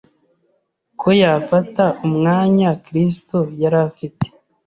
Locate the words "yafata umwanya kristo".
1.21-3.37